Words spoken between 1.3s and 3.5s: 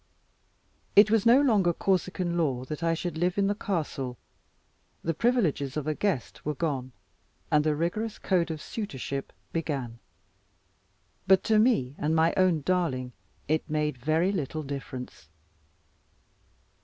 longer Corsican law that I should live in